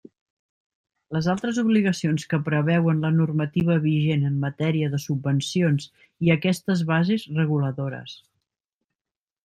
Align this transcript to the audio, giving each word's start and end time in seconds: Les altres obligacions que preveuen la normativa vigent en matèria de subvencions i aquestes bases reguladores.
Les 1.17 1.27
altres 1.33 1.59
obligacions 1.63 2.25
que 2.31 2.39
preveuen 2.47 3.03
la 3.05 3.13
normativa 3.19 3.77
vigent 3.85 4.25
en 4.31 4.41
matèria 4.49 4.91
de 4.95 5.03
subvencions 5.07 5.89
i 6.29 6.37
aquestes 6.39 6.85
bases 6.95 7.31
reguladores. 7.41 8.21